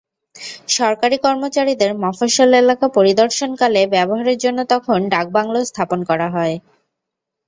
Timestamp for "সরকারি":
0.71-1.17